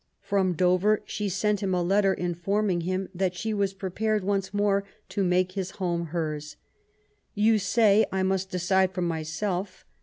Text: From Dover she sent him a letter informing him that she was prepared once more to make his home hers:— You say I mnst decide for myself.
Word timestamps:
From 0.23 0.53
Dover 0.53 1.03
she 1.05 1.29
sent 1.29 1.61
him 1.61 1.75
a 1.75 1.83
letter 1.83 2.11
informing 2.11 2.81
him 2.81 3.07
that 3.13 3.35
she 3.35 3.53
was 3.53 3.75
prepared 3.75 4.23
once 4.23 4.51
more 4.51 4.83
to 5.09 5.23
make 5.23 5.51
his 5.51 5.73
home 5.77 6.07
hers:— 6.07 6.57
You 7.35 7.59
say 7.59 8.07
I 8.11 8.23
mnst 8.23 8.49
decide 8.49 8.93
for 8.95 9.03
myself. 9.03 9.85